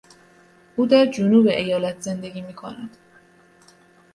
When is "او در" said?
0.75-1.05